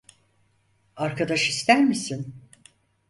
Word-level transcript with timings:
Arkadaş 0.95 1.49
ister 1.49 1.77
misin? 1.83 2.35